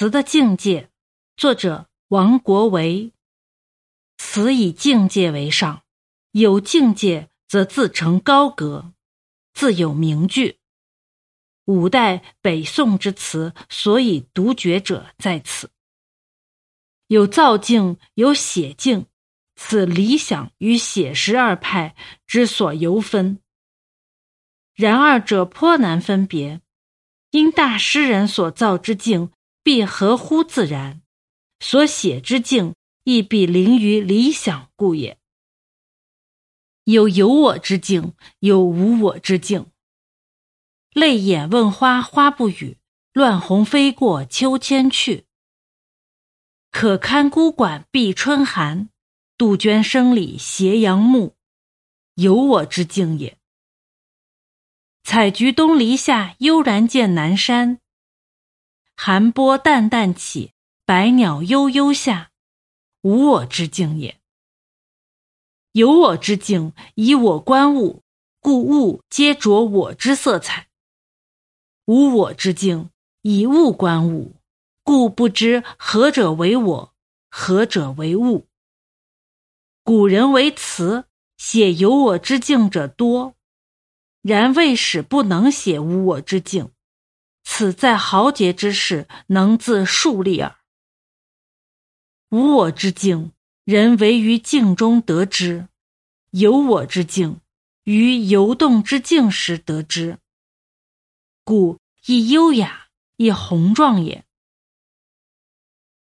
[0.00, 0.88] 词的境界，
[1.36, 3.12] 作者王国维。
[4.16, 5.82] 词以境界为上，
[6.30, 8.94] 有境界则自成高阁，
[9.52, 10.58] 自有名句。
[11.66, 15.70] 五代北宋之词，所以独绝者在此。
[17.08, 19.04] 有造境，有写境，
[19.54, 21.94] 此理想与写实二派
[22.26, 23.42] 之所由分。
[24.74, 26.62] 然二者颇难分别。
[27.32, 29.30] 因大诗人所造之境
[29.62, 31.02] 必合乎自然，
[31.60, 35.18] 所写之境亦必临于理想故也。
[36.84, 39.70] 有有我之境，有无我之境。
[40.92, 42.78] 泪眼问花，花不语；
[43.12, 45.26] 乱红飞过，秋千去。
[46.72, 48.88] 可堪孤馆闭春寒，
[49.36, 51.36] 杜鹃声里斜阳暮。
[52.14, 53.38] 有我之境也。
[55.04, 57.78] 采菊东篱下，悠然见南山。
[59.02, 60.52] 寒波淡淡起，
[60.84, 62.32] 百鸟悠悠下。
[63.00, 64.20] 无我之境也。
[65.72, 68.02] 有我之境，以我观物，
[68.40, 70.66] 故物皆着我之色彩；
[71.86, 72.90] 无我之境，
[73.22, 74.36] 以物观物，
[74.82, 76.94] 故不知何者为我，
[77.30, 78.48] 何者为物。
[79.82, 81.06] 古人为词
[81.38, 83.34] 写有我之境者多。
[84.20, 86.70] 然未始不能写无我之境，
[87.60, 90.56] 此在豪杰之士能自树立耳。
[92.30, 93.32] 无我之境，
[93.64, 95.66] 人唯于境中得之；
[96.30, 97.42] 有我之境，
[97.84, 100.16] 于游动之境时得之。
[101.44, 102.86] 故亦优雅，
[103.18, 104.24] 亦宏壮也。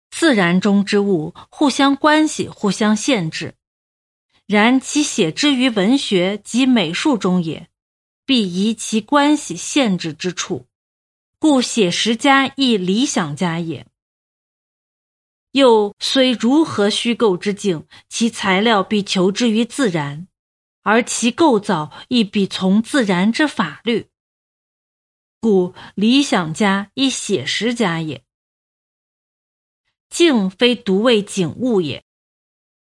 [0.09, 3.55] 自然中之物，互相关系，互相限制；
[4.47, 7.69] 然其写之于文学及美术中也。
[8.25, 10.69] 必移其关系限制之处，
[11.41, 13.87] 故写实家亦理想家也。
[15.53, 20.29] 又虽如何虚构之境，其材料必求之于自然，
[20.83, 24.11] 而其构造亦必从自然之法律。
[25.41, 28.23] 故理想家亦写实家也。
[30.11, 32.05] 境非独为景物也，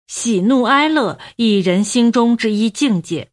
[0.07, 3.31] 喜怒哀乐亦人心中之一境界。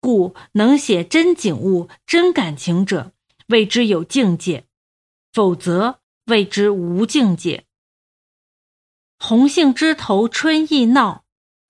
[0.00, 3.12] 故能写真景物、真感情者，
[3.48, 4.64] 谓之有境界；
[5.32, 7.66] 否则谓之无境界。
[9.18, 11.24] 红杏枝头春意闹，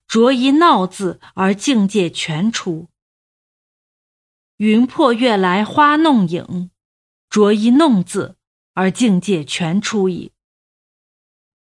[0.07, 2.87] 着一闹字而境界全出；
[4.57, 6.71] 云破月来花弄影，
[7.29, 8.37] 着一弄字
[8.73, 10.31] 而境界全出矣。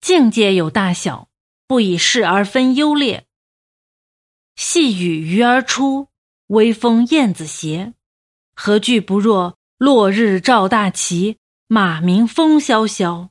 [0.00, 1.30] 境界有大小，
[1.66, 3.26] 不以事而分优劣。
[4.56, 6.08] 细雨鱼儿出。
[6.50, 7.94] 微风燕子斜，
[8.54, 13.28] 何惧不若落日照大旗，马鸣风萧萧。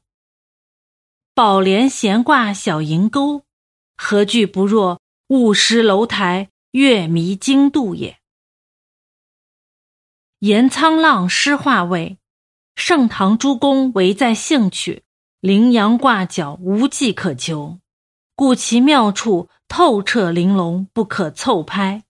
[1.34, 3.42] 宝帘闲挂小银钩，
[3.98, 8.20] 何惧不若雾失楼台，月迷津渡也。
[10.38, 12.20] 言沧浪诗画味，
[12.76, 15.02] 盛唐诸公唯在兴趣，
[15.40, 17.80] 羚羊挂角无迹可求，
[18.36, 22.04] 故其妙处透彻玲珑，不可凑拍。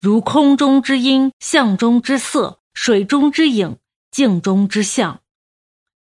[0.00, 3.76] 如空中之音，象中之色，水中之影，
[4.12, 5.20] 镜中之象，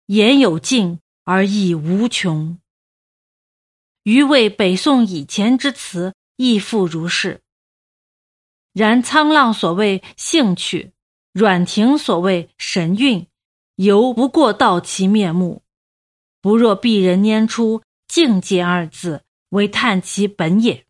[0.04, 2.59] 言有尽而意无穷。
[4.03, 7.41] 余谓北宋以前之词亦复如是。
[8.75, 10.93] 然沧浪所谓兴趣，
[11.32, 13.27] 阮亭所谓神韵，
[13.77, 15.62] 犹不过道其面目。
[16.42, 20.84] 不若鄙人拈出境界二字，为叹其本也。